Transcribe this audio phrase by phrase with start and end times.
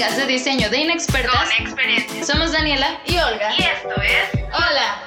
[0.00, 2.24] podcast de diseño de inexpertas Con experiencia.
[2.24, 3.52] Somos Daniela Y Olga.
[3.58, 5.04] Y esto es Hola.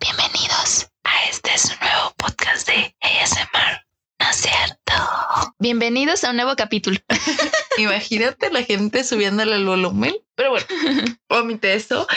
[0.00, 3.86] Bienvenidos a este su nuevo podcast de ASMR.
[4.18, 5.54] ¿No es cierto?
[5.60, 6.98] Bienvenidos a un nuevo capítulo.
[7.78, 10.16] Imagínate la gente subiéndole el volumen.
[10.34, 10.66] Pero bueno,
[11.28, 12.08] omite eso.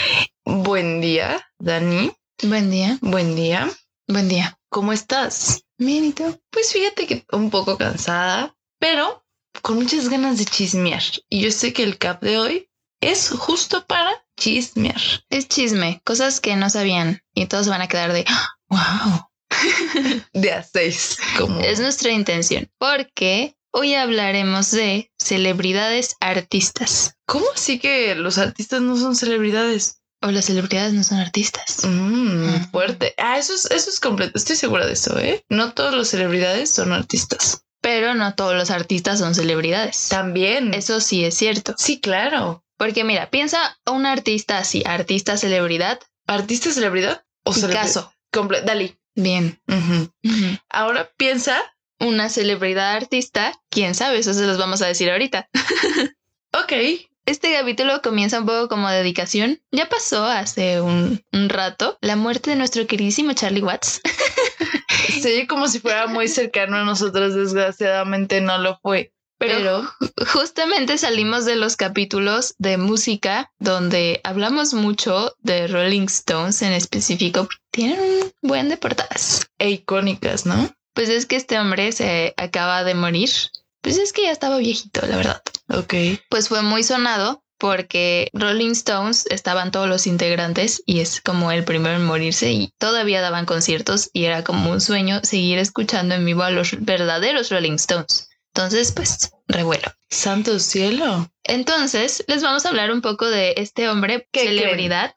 [0.45, 2.11] Buen día, Dani.
[2.41, 2.97] Buen día.
[3.01, 3.69] Buen día.
[4.07, 4.57] Buen día.
[4.69, 5.63] ¿Cómo estás?
[5.77, 6.41] Bien, ¿y tú?
[6.49, 9.22] Pues fíjate que un poco cansada, pero
[9.61, 11.03] con muchas ganas de chismear.
[11.29, 12.69] Y yo sé que el cap de hoy
[13.01, 15.01] es justo para chismear.
[15.29, 18.25] Es chisme, cosas que no sabían y todos van a quedar de
[18.69, 19.29] wow.
[20.33, 27.15] De a seis, como Es nuestra intención, porque hoy hablaremos de celebridades artistas.
[27.25, 30.01] ¿Cómo así que los artistas no son celebridades?
[30.21, 31.79] O las celebridades no son artistas.
[31.83, 33.13] Mm, fuerte.
[33.17, 34.37] Ah, eso es, eso es completo.
[34.37, 35.43] Estoy segura de eso, ¿eh?
[35.49, 37.65] No todas las celebridades son artistas.
[37.83, 40.07] Pero no todos los artistas son celebridades.
[40.09, 40.73] También.
[40.73, 41.75] Eso sí es cierto.
[41.77, 42.63] Sí, claro.
[42.77, 47.53] Porque mira, piensa un artista así, artista celebridad, ¿Artista celebridad o?
[47.53, 48.11] Picasso.
[48.31, 48.97] Comple- Dalí.
[49.13, 49.61] Bien.
[50.69, 51.61] Ahora piensa.
[51.99, 55.49] Una celebridad artista, quién sabe, eso se los vamos a decir ahorita.
[56.55, 56.71] Ok.
[57.25, 59.61] Este capítulo comienza un poco como dedicación.
[59.71, 64.01] Ya pasó hace un, un rato la muerte de nuestro queridísimo Charlie Watts.
[65.23, 67.33] Se oye como si fuera muy cercano a nosotros.
[67.33, 69.11] Desgraciadamente no lo fue.
[69.39, 76.05] Pero, Pero, ju- justamente salimos de los capítulos de música donde hablamos mucho de Rolling
[76.05, 77.49] Stones en específico.
[77.71, 79.47] Tienen un buen de portadas.
[79.57, 80.73] e icónicas, ¿no?
[80.93, 83.29] Pues es que este hombre se acaba de morir.
[83.81, 85.41] Pues es que ya estaba viejito, la verdad.
[85.69, 85.93] Ok.
[86.29, 91.63] Pues fue muy sonado porque Rolling Stones estaban todos los integrantes y es como el
[91.63, 96.25] primero en morirse y todavía daban conciertos y era como un sueño seguir escuchando en
[96.25, 98.27] vivo a los verdaderos Rolling Stones.
[98.53, 99.93] Entonces, pues, revuelo.
[100.09, 101.31] Santo cielo.
[101.45, 105.13] Entonces, les vamos a hablar un poco de este hombre ¿Qué celebridad,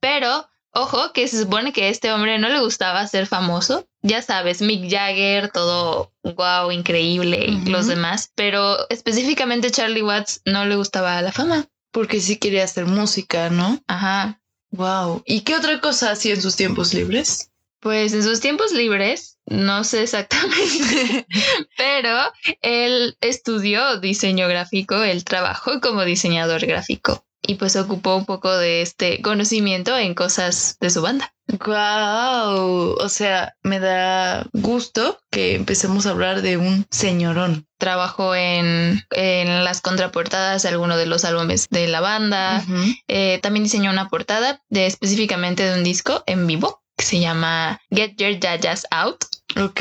[0.00, 3.86] pero ojo que se supone que a este hombre no le gustaba ser famoso.
[4.00, 10.64] Ya sabes, Mick Jagger, todo wow, increíble y los demás, pero específicamente Charlie Watts no
[10.64, 11.66] le gustaba la fama.
[11.90, 13.82] Porque sí quería hacer música, ¿no?
[13.86, 14.40] Ajá.
[14.70, 15.22] Wow.
[15.26, 17.50] ¿Y qué otra cosa hacía en sus tiempos libres?
[17.80, 21.26] Pues en sus tiempos libres, no sé exactamente,
[21.78, 22.18] pero
[22.60, 28.82] él estudió diseño gráfico, él trabajó como diseñador gráfico y pues ocupó un poco de
[28.82, 31.32] este conocimiento en cosas de su banda.
[31.58, 32.96] Wow.
[33.00, 37.66] O sea, me da gusto que empecemos a hablar de un señorón.
[37.78, 42.64] Trabajó en, en las contraportadas de algunos de los álbumes de la banda.
[43.08, 47.80] Eh, también diseñó una portada de específicamente de un disco en vivo que se llama
[47.90, 49.24] Get Your Jajas Out.
[49.60, 49.80] Ok.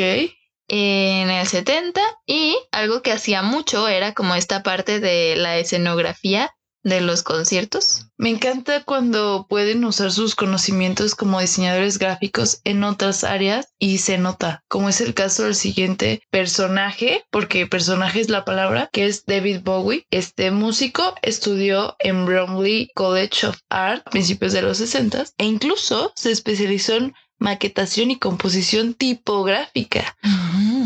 [0.71, 6.51] en el 70 y algo que hacía mucho era como esta parte de la escenografía
[6.83, 8.07] de los conciertos.
[8.17, 14.17] Me encanta cuando pueden usar sus conocimientos como diseñadores gráficos en otras áreas y se
[14.17, 19.25] nota, como es el caso del siguiente personaje, porque personaje es la palabra, que es
[19.25, 20.05] David Bowie.
[20.11, 26.11] Este músico estudió en Bromley College of Art a principios de los 60 e incluso
[26.15, 30.17] se especializó en maquetación y composición tipográfica.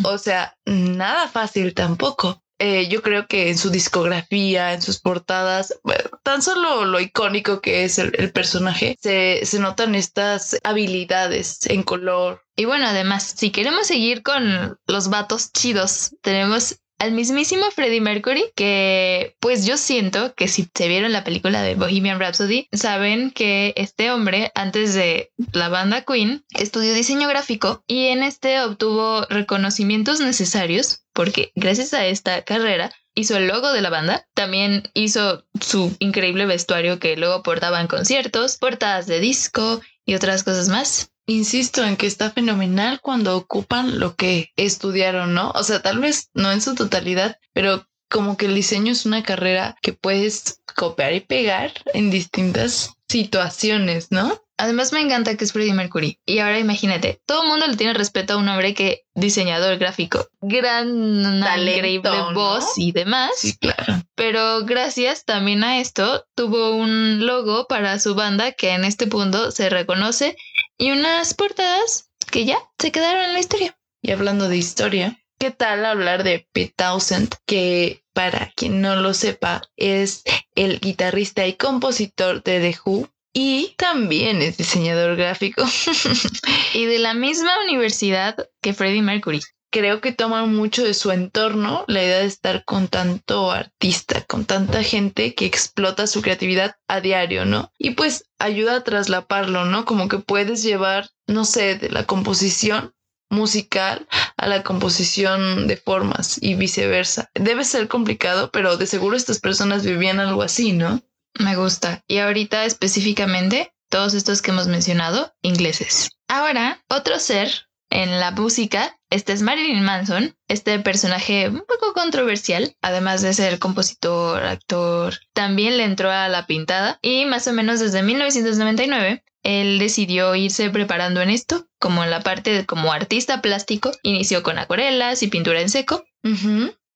[0.03, 2.42] O sea, nada fácil tampoco.
[2.65, 5.77] Eh, yo creo que en su discografía, en sus portadas,
[6.23, 11.83] tan solo lo icónico que es el, el personaje, se, se notan estas habilidades en
[11.83, 12.41] color.
[12.55, 18.45] Y bueno, además, si queremos seguir con los vatos chidos, tenemos al mismísimo Freddie Mercury,
[18.55, 23.73] que pues yo siento que si se vieron la película de Bohemian Rhapsody, saben que
[23.75, 30.21] este hombre, antes de la banda Queen, estudió diseño gráfico y en este obtuvo reconocimientos
[30.21, 35.93] necesarios porque gracias a esta carrera hizo el logo de la banda, también hizo su
[35.99, 41.12] increíble vestuario que luego portaba en conciertos, portadas de disco y otras cosas más.
[41.25, 45.51] Insisto en que está fenomenal cuando ocupan lo que estudiaron, ¿no?
[45.51, 49.23] O sea, tal vez no en su totalidad, pero como que el diseño es una
[49.23, 54.43] carrera que puedes copiar y pegar en distintas situaciones, ¿no?
[54.57, 56.19] Además me encanta que es Freddie Mercury.
[56.25, 60.27] Y ahora imagínate, todo el mundo le tiene respeto a un hombre que diseñador gráfico,
[60.41, 62.33] gran, Talento, increíble ¿no?
[62.33, 63.31] voz y demás.
[63.35, 64.01] Sí, claro.
[64.15, 69.51] Pero gracias también a esto, tuvo un logo para su banda que en este punto
[69.51, 70.35] se reconoce
[70.77, 73.77] y unas portadas que ya se quedaron en la historia.
[74.01, 77.35] Y hablando de historia, ¿qué tal hablar de Pete Townsend?
[77.45, 80.23] Que para quien no lo sepa, es
[80.55, 85.63] el guitarrista y compositor de The Who y también es diseñador gráfico.
[86.75, 89.41] Y de la misma universidad que Freddie Mercury.
[89.73, 94.45] Creo que toman mucho de su entorno la idea de estar con tanto artista, con
[94.45, 97.71] tanta gente que explota su creatividad a diario, ¿no?
[97.79, 99.83] Y pues ayuda a traslaparlo, ¿no?
[99.85, 102.93] Como que puedes llevar, no sé, de la composición
[103.31, 107.31] musical a la composición de formas y viceversa.
[107.33, 111.01] Debe ser complicado, pero de seguro estas personas vivían algo así, ¿no?
[111.39, 112.03] Me gusta.
[112.07, 116.11] Y ahorita específicamente, todos estos que hemos mencionado, ingleses.
[116.27, 122.75] Ahora, otro ser en la música, este es Marilyn Manson, este personaje un poco controversial,
[122.81, 127.79] además de ser compositor, actor, también le entró a la pintada y más o menos
[127.79, 133.41] desde 1999 él decidió irse preparando en esto, como en la parte de como artista
[133.41, 136.05] plástico, inició con acuarelas y pintura en seco.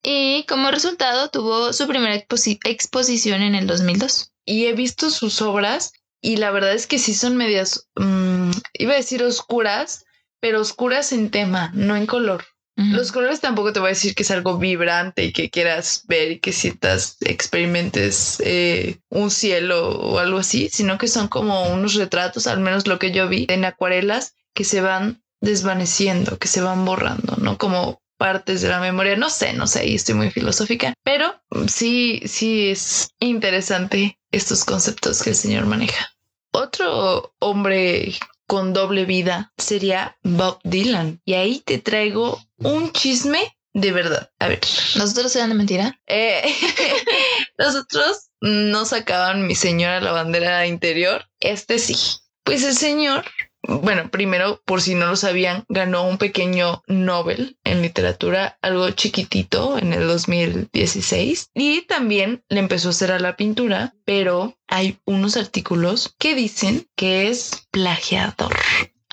[0.01, 4.31] Y como resultado tuvo su primera exposición en el 2002.
[4.45, 5.91] Y he visto sus obras
[6.21, 10.05] y la verdad es que sí son medias, mm, iba a decir oscuras,
[10.39, 12.45] pero oscuras en tema, no en color.
[12.77, 16.33] Los colores tampoco te voy a decir que es algo vibrante y que quieras ver
[16.33, 21.95] y que sientas, experimentes eh, un cielo o algo así, sino que son como unos
[21.95, 26.61] retratos, al menos lo que yo vi en acuarelas, que se van desvaneciendo, que se
[26.61, 27.57] van borrando, ¿no?
[27.57, 31.33] Como partes de la memoria, no sé, no sé, y estoy muy filosófica, pero
[31.67, 36.11] sí, sí es interesante estos conceptos que el señor maneja.
[36.51, 41.21] Otro hombre con doble vida sería Bob Dylan.
[41.25, 44.31] Y ahí te traigo un chisme de verdad.
[44.39, 44.61] A ver.
[44.95, 45.99] ¿Nosotros eran de mentira?
[46.07, 46.41] Eh,
[47.59, 51.25] nosotros no sacaban mi señora la bandera interior.
[51.39, 51.95] Este sí.
[52.43, 53.25] Pues el señor
[53.63, 59.77] bueno, primero, por si no lo sabían, ganó un pequeño Nobel en literatura, algo chiquitito
[59.77, 61.51] en el 2016.
[61.53, 66.87] Y también le empezó a hacer a la pintura, pero hay unos artículos que dicen
[66.95, 68.55] que es plagiador.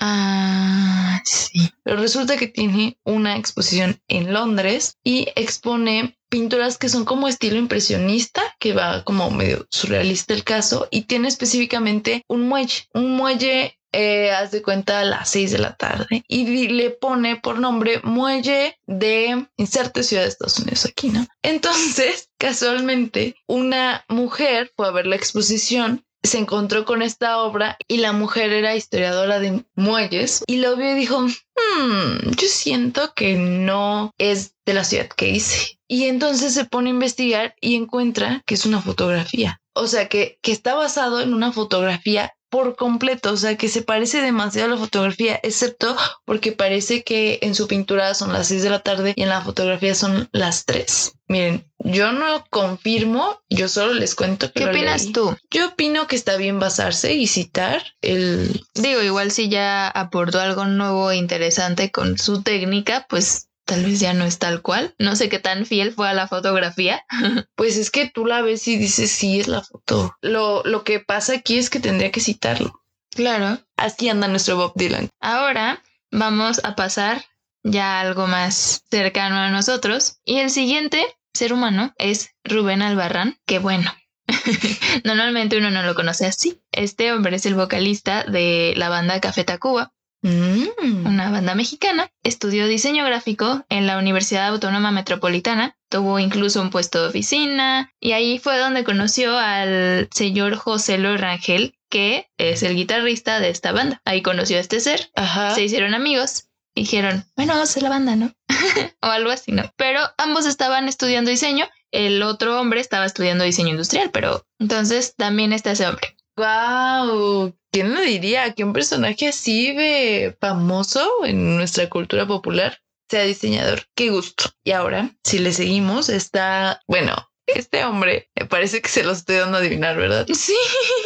[0.07, 1.71] Ah, sí.
[1.83, 7.57] Pero resulta que tiene una exposición en Londres y expone pinturas que son como estilo
[7.57, 13.79] impresionista, que va como medio surrealista el caso, y tiene específicamente un muelle, un muelle
[13.93, 18.01] eh, haz de cuenta a las 6 de la tarde y le pone por nombre
[18.03, 21.25] muelle de inserte ciudad de Estados Unidos aquí, ¿no?
[21.41, 27.97] Entonces, casualmente, una mujer fue a ver la exposición se encontró con esta obra y
[27.97, 33.35] la mujer era historiadora de muelles y lo vio y dijo, hmm, yo siento que
[33.35, 35.79] no es de la ciudad que hice.
[35.87, 39.61] Y entonces se pone a investigar y encuentra que es una fotografía.
[39.73, 43.81] O sea, que, que está basado en una fotografía por completo, o sea que se
[43.81, 45.93] parece demasiado a la fotografía, excepto
[46.23, 49.41] porque parece que en su pintura son las 6 de la tarde y en la
[49.41, 51.17] fotografía son las 3.
[51.27, 54.63] Miren, yo no confirmo, yo solo les cuento que...
[54.63, 55.35] ¿Qué opinas tú?
[55.51, 58.63] Yo opino que está bien basarse y citar el...
[58.73, 63.99] Digo, igual si ya aportó algo nuevo e interesante con su técnica, pues tal vez
[63.99, 64.95] ya no es tal cual.
[64.97, 67.03] No sé qué tan fiel fue a la fotografía.
[67.55, 70.15] pues es que tú la ves y dices, sí, es la foto.
[70.21, 72.81] Lo, lo que pasa aquí es que tendría que citarlo.
[73.11, 73.59] Claro.
[73.77, 75.09] Así anda nuestro Bob Dylan.
[75.19, 75.81] Ahora
[76.11, 77.25] vamos a pasar
[77.63, 80.19] ya algo más cercano a nosotros.
[80.23, 81.03] Y el siguiente
[81.33, 83.91] ser humano es Rubén Albarrán, que bueno.
[85.03, 86.61] Normalmente uno no lo conoce así.
[86.71, 89.93] Este hombre es el vocalista de la banda Café Tacuba,
[90.25, 91.05] Mm.
[91.05, 92.09] una banda mexicana.
[92.23, 95.77] Estudió diseño gráfico en la Universidad Autónoma Metropolitana.
[95.89, 101.77] Tuvo incluso un puesto de oficina y ahí fue donde conoció al señor José Lorangel,
[101.91, 104.01] que es el guitarrista de esta banda.
[104.03, 105.11] Ahí conoció a este ser,
[105.53, 108.33] se hicieron amigos dijeron, bueno, vamos a hacer la banda, ¿no?
[109.01, 109.63] o algo así, ¿no?
[109.77, 115.53] Pero ambos estaban estudiando diseño, el otro hombre estaba estudiando diseño industrial, pero entonces también
[115.53, 116.17] está ese hombre.
[116.35, 117.55] ¡Wow!
[117.75, 122.79] ¿Quién lo diría que un personaje así de famoso en nuestra cultura popular
[123.09, 123.81] sea diseñador?
[123.95, 124.45] ¡Qué gusto!
[124.63, 127.13] Y ahora, si le seguimos, está, bueno,
[127.47, 130.25] este hombre, me parece que se lo estoy dando a adivinar, ¿verdad?
[130.33, 130.55] Sí.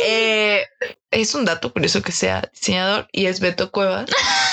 [0.05, 0.63] Eh,
[1.09, 4.07] es un dato curioso que sea diseñador y es Beto Cuevas.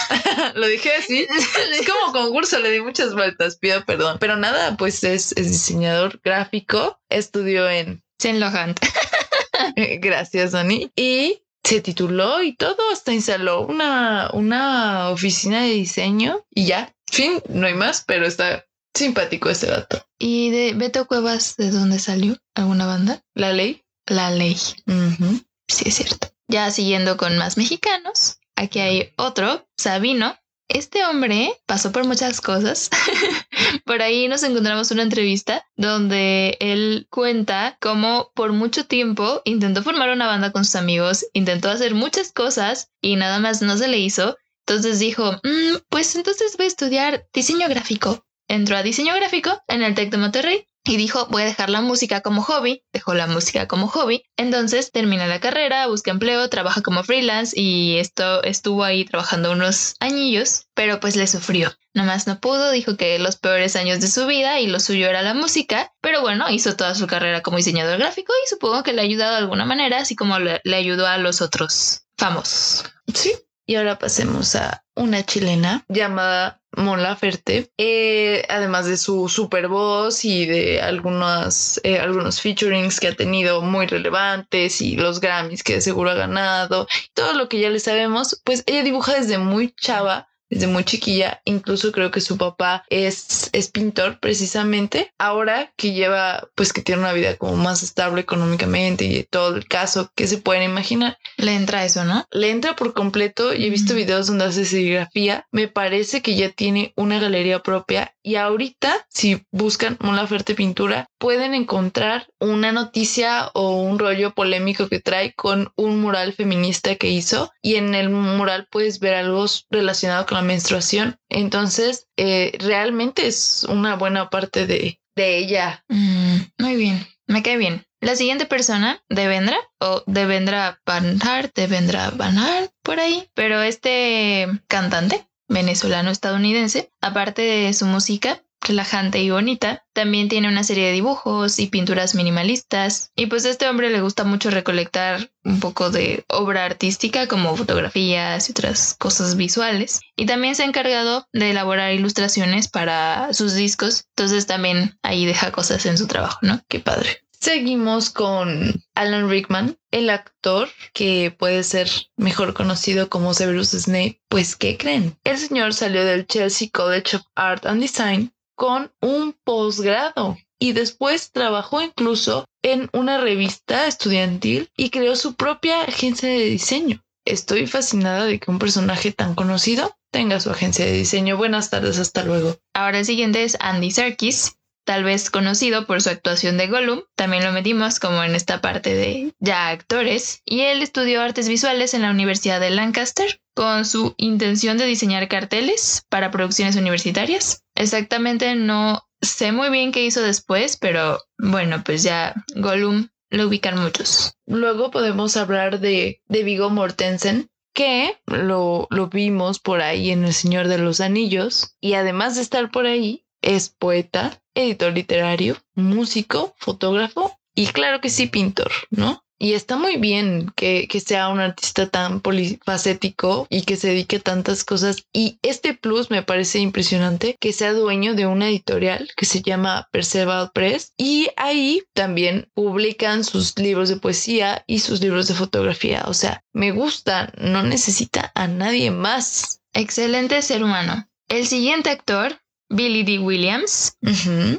[0.54, 1.26] lo dije así.
[1.30, 4.16] Es como concurso, le di muchas vueltas, pido perdón.
[4.20, 8.02] Pero nada, pues es, es diseñador gráfico, estudió en...
[8.18, 8.80] Saint.
[10.00, 10.90] Gracias, Dani.
[10.96, 16.94] Y se tituló y todo, hasta instaló una, una oficina de diseño y ya.
[17.10, 20.06] Fin, no hay más, pero está simpático este dato.
[20.18, 22.36] ¿Y de Beto Cuevas, de dónde salió?
[22.54, 23.22] ¿Alguna banda?
[23.34, 23.82] La ley.
[24.06, 24.54] La ley.
[24.54, 26.28] Sí, es cierto.
[26.46, 32.90] Ya siguiendo con más mexicanos, aquí hay otro, Sabino, este hombre pasó por muchas cosas.
[33.84, 40.10] por ahí nos encontramos una entrevista donde él cuenta cómo por mucho tiempo intentó formar
[40.10, 43.98] una banda con sus amigos, intentó hacer muchas cosas y nada más no se le
[43.98, 44.36] hizo.
[44.66, 48.26] Entonces dijo, "Mm, pues entonces voy a estudiar diseño gráfico.
[48.48, 51.80] Entró a diseño gráfico en el TEC de Monterrey y dijo, voy a dejar la
[51.80, 52.84] música como hobby.
[52.92, 54.22] Dejó la música como hobby.
[54.36, 59.94] Entonces termina la carrera, busca empleo, trabaja como freelance y esto estuvo ahí trabajando unos
[60.00, 61.72] añillos, pero pues le sufrió.
[61.94, 65.22] Nomás no pudo, dijo que los peores años de su vida y lo suyo era
[65.22, 69.00] la música, pero bueno, hizo toda su carrera como diseñador gráfico y supongo que le
[69.00, 72.84] ha ayudado de alguna manera, así como le, le ayudó a los otros famosos.
[73.12, 73.32] Sí.
[73.66, 80.24] Y ahora pasemos a una chilena llamada Mon Laferte, eh, además de su super voz
[80.24, 85.74] y de algunas, eh, algunos featurings que ha tenido muy relevantes y los Grammys que
[85.74, 89.72] de seguro ha ganado, todo lo que ya le sabemos, pues ella dibuja desde muy
[89.72, 91.40] chava desde muy chiquilla.
[91.44, 95.12] Incluso creo que su papá es, es pintor precisamente.
[95.18, 99.66] Ahora que lleva, pues que tiene una vida como más estable económicamente y todo el
[99.66, 101.18] caso que se pueden imaginar.
[101.36, 102.26] Le entra eso, ¿no?
[102.30, 105.46] Le entra por completo y he visto videos donde hace serigrafía.
[105.50, 111.08] Me parece que ya tiene una galería propia y ahorita si buscan Mon Laferte pintura
[111.18, 117.10] pueden encontrar una noticia o un rollo polémico que trae con un mural feminista que
[117.10, 121.18] hizo y en el mural puedes ver algo relacionado con la menstruación.
[121.28, 125.84] Entonces, eh, realmente es una buena parte de, de ella.
[125.88, 127.86] Mm, muy bien, me cae bien.
[128.00, 133.28] La siguiente persona, Devendra, o Devendra Banhart, Devendra Banhart, por ahí.
[133.34, 140.86] Pero este cantante venezolano-estadounidense, aparte de su música relajante y bonita, también tiene una serie
[140.86, 143.12] de dibujos y pinturas minimalistas.
[143.16, 147.56] Y pues a este hombre le gusta mucho recolectar un poco de obra artística como
[147.56, 150.00] fotografías y otras cosas visuales.
[150.16, 154.06] Y también se ha encargado de elaborar ilustraciones para sus discos.
[154.16, 156.60] Entonces también ahí deja cosas en su trabajo, ¿no?
[156.68, 157.22] Qué padre.
[157.38, 164.20] Seguimos con Alan Rickman, el actor que puede ser mejor conocido como Severus Snape.
[164.28, 165.16] Pues, ¿qué creen?
[165.22, 171.30] El señor salió del Chelsea College of Art and Design con un posgrado y después
[171.30, 177.04] trabajó incluso en una revista estudiantil y creó su propia agencia de diseño.
[177.24, 181.36] Estoy fascinada de que un personaje tan conocido tenga su agencia de diseño.
[181.36, 182.56] Buenas tardes, hasta luego.
[182.72, 184.55] Ahora el siguiente es Andy Serkis,
[184.86, 187.02] tal vez conocido por su actuación de Gollum.
[187.16, 190.40] También lo metimos como en esta parte de ya actores.
[190.46, 195.28] Y él estudió artes visuales en la Universidad de Lancaster con su intención de diseñar
[195.28, 197.64] carteles para producciones universitarias.
[197.74, 203.80] Exactamente no sé muy bien qué hizo después, pero bueno, pues ya Gollum lo ubican
[203.80, 204.34] muchos.
[204.46, 210.32] Luego podemos hablar de, de Vigo Mortensen, que lo, lo vimos por ahí en El
[210.32, 211.76] Señor de los Anillos.
[211.80, 218.10] Y además de estar por ahí, es poeta, editor literario, músico, fotógrafo y claro que
[218.10, 219.22] sí, pintor, ¿no?
[219.38, 224.16] Y está muy bien que, que sea un artista tan polifacético y que se dedique
[224.16, 225.04] a tantas cosas.
[225.12, 229.88] Y este plus me parece impresionante que sea dueño de una editorial que se llama
[229.92, 230.94] Perceval Press.
[230.96, 236.04] Y ahí también publican sus libros de poesía y sus libros de fotografía.
[236.06, 239.60] O sea, me gusta, no necesita a nadie más.
[239.74, 241.06] Excelente ser humano.
[241.28, 243.18] El siguiente actor, Billy D.
[243.18, 243.96] Williams.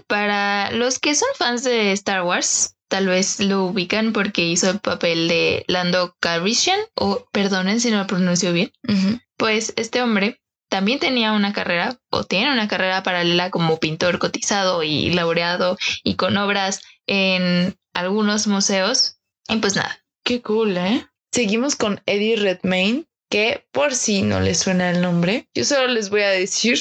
[0.08, 4.80] Para los que son fans de Star Wars, tal vez lo ubican porque hizo el
[4.80, 8.72] papel de Lando Calrissian, o perdonen si no lo pronuncio bien.
[9.38, 14.84] Pues este hombre también tenía una carrera, o tiene una carrera paralela como pintor cotizado
[14.84, 19.18] y laureado, y con obras en algunos museos.
[19.48, 21.08] Y pues nada, Qué cool, ¿eh?
[21.32, 26.10] Seguimos con Eddie Redmayne, que por si no les suena el nombre, yo solo les
[26.10, 26.78] voy a decir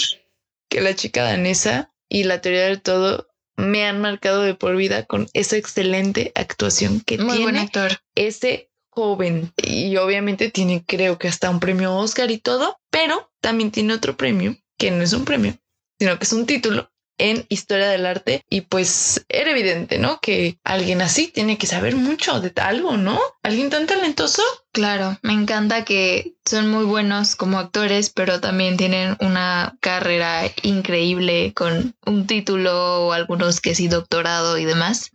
[0.68, 5.04] que la chica danesa y la teoría del todo me han marcado de por vida
[5.04, 8.00] con esa excelente actuación que muy buen tiene actor.
[8.14, 9.52] ese joven.
[9.62, 14.16] Y obviamente tiene, creo que hasta un premio Oscar y todo, pero también tiene otro
[14.16, 15.56] premio, que no es un premio,
[15.98, 20.20] sino que es un título en historia del arte y pues era evidente, ¿no?
[20.20, 23.20] Que alguien así tiene que saber mucho de algo, ¿no?
[23.42, 24.42] Alguien tan talentoso.
[24.72, 31.52] Claro, me encanta que son muy buenos como actores, pero también tienen una carrera increíble
[31.54, 35.10] con un título o algunos que sí doctorado y demás.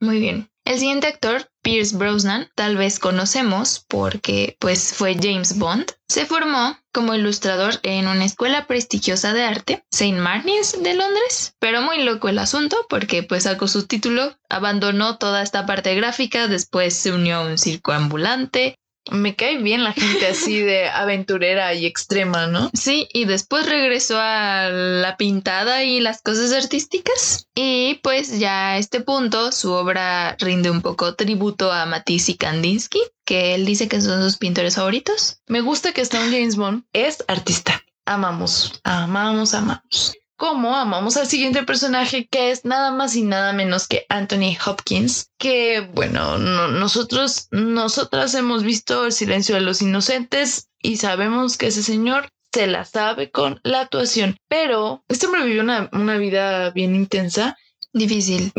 [0.00, 0.50] Muy bien.
[0.64, 5.90] El siguiente actor, Pierce Brosnan, tal vez conocemos porque pues fue James Bond.
[6.08, 10.12] Se formó como ilustrador en una escuela prestigiosa de arte, St.
[10.12, 15.42] Martin's de Londres, pero muy loco el asunto porque pues sacó su título, abandonó toda
[15.42, 18.78] esta parte gráfica, después se unió a un circo ambulante
[19.10, 22.70] Me cae bien la gente así de aventurera y extrema, ¿no?
[22.74, 27.46] Sí, y después regresó a la pintada y las cosas artísticas.
[27.54, 32.36] Y pues ya a este punto su obra rinde un poco tributo a Matisse y
[32.36, 35.40] Kandinsky, que él dice que son sus pintores favoritos.
[35.46, 37.82] Me gusta que Stone James Bond es artista.
[38.04, 43.88] Amamos, amamos, amamos como amamos al siguiente personaje que es nada más y nada menos
[43.88, 50.98] que Anthony Hopkins, que bueno, nosotros, nosotras hemos visto El silencio de los inocentes y
[50.98, 55.90] sabemos que ese señor se la sabe con la actuación, pero este hombre vivió una,
[55.92, 57.56] una vida bien intensa.
[57.92, 58.52] Difícil.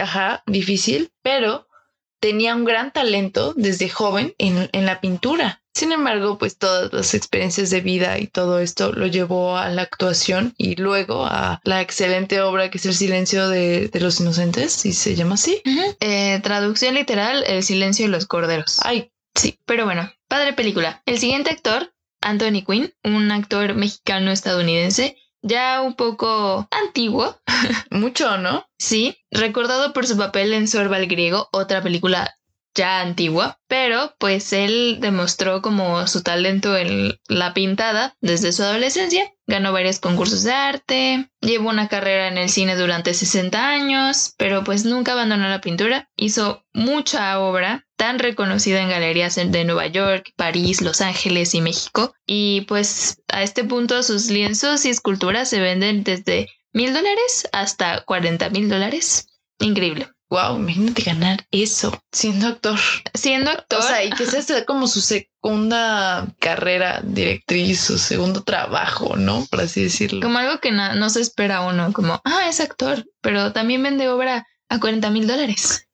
[0.00, 1.66] Ajá, difícil, pero
[2.20, 5.61] tenía un gran talento desde joven en, en la pintura.
[5.74, 9.82] Sin embargo, pues todas las experiencias de vida y todo esto lo llevó a la
[9.82, 14.92] actuación y luego a la excelente obra que es El silencio de, los inocentes, si
[14.92, 15.62] se llama así.
[16.00, 18.80] Eh, traducción literal, El silencio de los corderos.
[18.82, 21.02] Ay, sí, pero bueno, padre película.
[21.06, 27.40] El siguiente actor, Anthony Quinn, un actor mexicano estadounidense, ya un poco antiguo.
[27.90, 28.66] Mucho, ¿no?
[28.78, 32.36] Sí, recordado por su papel en Sorba el Griego, otra película
[32.74, 39.32] ya antigua, pero pues él demostró como su talento en la pintada desde su adolescencia.
[39.46, 44.64] Ganó varios concursos de arte, llevó una carrera en el cine durante 60 años, pero
[44.64, 46.08] pues nunca abandonó la pintura.
[46.16, 52.14] Hizo mucha obra tan reconocida en galerías de Nueva York, París, Los Ángeles y México.
[52.26, 58.02] Y pues a este punto sus lienzos y esculturas se venden desde mil dólares hasta
[58.04, 59.28] 40 mil dólares.
[59.58, 60.08] Increíble.
[60.32, 62.78] Wow, imagínate ganar eso siendo actor.
[63.12, 63.80] Siendo actor.
[63.80, 69.44] O sea, y que sea como su segunda carrera directriz, su segundo trabajo, ¿no?
[69.50, 70.22] Por así decirlo.
[70.22, 74.46] Como algo que no, se espera uno, como, ah, es actor, pero también vende obra
[74.70, 75.86] a 40 mil dólares.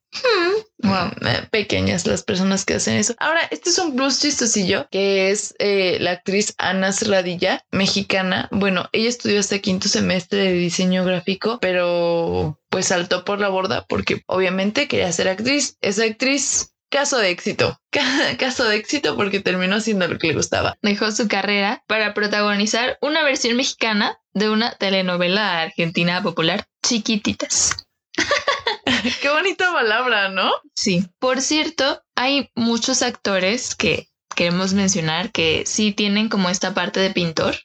[0.79, 3.13] Wow, eh, pequeñas las personas que hacen eso.
[3.19, 8.47] Ahora, este es un plus chistosillo que es eh, la actriz Ana Serradilla, mexicana.
[8.51, 13.85] Bueno, ella estudió hasta quinto semestre de diseño gráfico, pero pues saltó por la borda
[13.87, 15.77] porque obviamente quería ser actriz.
[15.81, 17.79] Esa actriz Caso de éxito.
[18.39, 20.75] Caso de éxito porque terminó haciendo lo que le gustaba.
[20.81, 27.87] Dejó su carrera para protagonizar una versión mexicana de una telenovela argentina popular, Chiquititas.
[29.21, 30.51] Qué bonita palabra, ¿no?
[30.75, 31.05] Sí.
[31.19, 37.11] Por cierto, hay muchos actores que queremos mencionar que sí tienen como esta parte de
[37.11, 37.55] pintor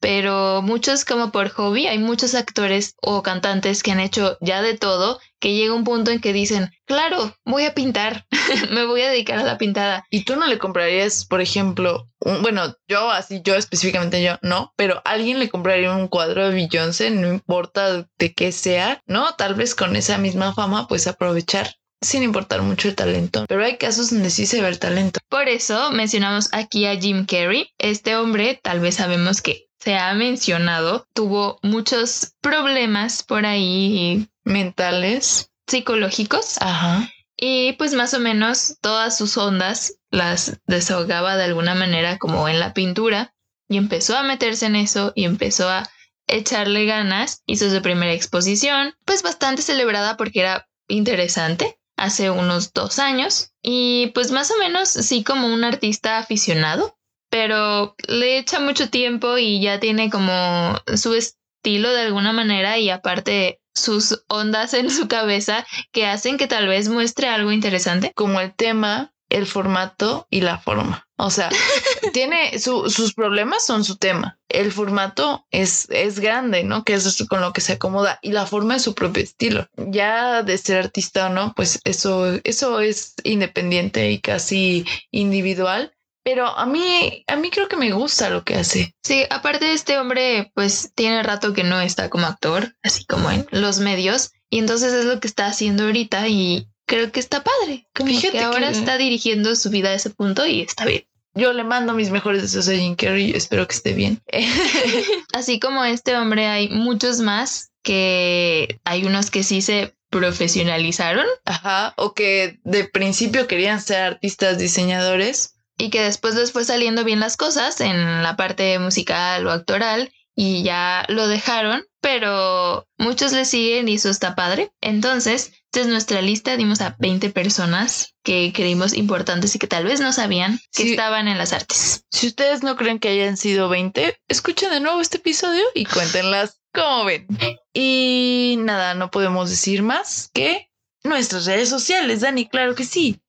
[0.00, 4.76] pero muchos como por hobby, hay muchos actores o cantantes que han hecho ya de
[4.76, 8.26] todo, que llega un punto en que dicen, claro, voy a pintar,
[8.70, 10.06] me voy a dedicar a la pintada.
[10.10, 12.08] Y tú no le comprarías, por ejemplo,
[12.42, 17.10] bueno, yo así, yo específicamente yo, no, pero alguien le compraría un cuadro de Beyoncé,
[17.10, 19.34] no importa de qué sea, ¿no?
[19.34, 23.76] Tal vez con esa misma fama, pues aprovechar sin importar mucho el talento, pero hay
[23.76, 25.20] casos donde sí se ve el talento.
[25.28, 27.68] Por eso mencionamos aquí a Jim Carrey.
[27.78, 35.50] Este hombre, tal vez sabemos que se ha mencionado, tuvo muchos problemas por ahí mentales,
[35.66, 36.56] psicológicos.
[36.60, 37.08] Ajá.
[37.36, 42.60] Y pues más o menos todas sus ondas las desahogaba de alguna manera como en
[42.60, 43.34] la pintura
[43.68, 45.88] y empezó a meterse en eso y empezó a
[46.26, 47.42] echarle ganas.
[47.46, 54.08] Hizo su primera exposición, pues bastante celebrada porque era interesante hace unos dos años y
[54.14, 56.96] pues más o menos sí como un artista aficionado
[57.30, 62.90] pero le echa mucho tiempo y ya tiene como su estilo de alguna manera y
[62.90, 68.12] aparte sus ondas en su cabeza que hacen que tal vez muestre algo interesante.
[68.14, 71.08] Como el tema, el formato y la forma.
[71.16, 71.50] O sea,
[72.12, 74.38] tiene sus problemas son su tema.
[74.48, 76.84] El formato es, es grande, ¿no?
[76.84, 79.66] Que es con lo que se acomoda y la forma es su propio estilo.
[79.76, 86.46] Ya de ser artista o no, pues eso, eso es independiente y casi individual pero
[86.46, 88.94] a mí, a mí creo que me gusta lo que hace.
[89.02, 93.46] Sí, aparte este hombre, pues tiene rato que no está como actor, así como en
[93.50, 97.86] los medios, y entonces es lo que está haciendo ahorita y creo que está padre.
[97.94, 101.06] Como Fíjate que ahora está dirigiendo su vida a ese punto y está bien.
[101.34, 104.20] Yo le mando mis mejores deseos a Jim Carrey, espero que esté bien.
[105.32, 111.26] así como este hombre hay muchos más que hay unos que sí se profesionalizaron.
[111.44, 117.04] Ajá, o que de principio querían ser artistas diseñadores y que después les fue saliendo
[117.04, 123.32] bien las cosas en la parte musical o actoral y ya lo dejaron, pero muchos
[123.32, 124.72] le siguen y eso está padre.
[124.80, 129.84] Entonces, esta es nuestra lista, dimos a 20 personas que creímos importantes y que tal
[129.84, 132.04] vez no sabían que estaban en las artes.
[132.10, 136.60] Si ustedes no creen que hayan sido 20, escuchen de nuevo este episodio y cuéntenlas
[136.72, 137.26] como ven.
[137.72, 140.70] Y nada, no podemos decir más que
[141.04, 143.20] nuestras redes sociales, Dani, claro que sí.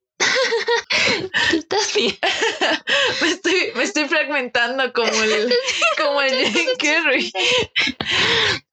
[1.53, 2.17] Estás bien.
[3.21, 5.53] me, estoy, me estoy fragmentando como el,
[5.97, 7.31] como el Jim Carrey.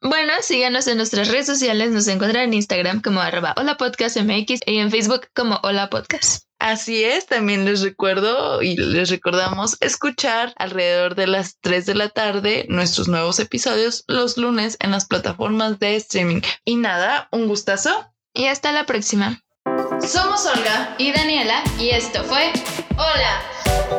[0.00, 1.90] Bueno, síganos en nuestras redes sociales.
[1.90, 6.44] Nos encuentran en Instagram como arroba hola podcast MX y en Facebook como hola podcast.
[6.58, 12.08] Así es, también les recuerdo y les recordamos escuchar alrededor de las 3 de la
[12.08, 16.40] tarde nuestros nuevos episodios los lunes en las plataformas de streaming.
[16.64, 18.12] Y nada, un gustazo.
[18.34, 19.40] Y hasta la próxima.
[20.06, 22.52] Somos Olga y Daniela y esto fue
[22.96, 23.97] Hola.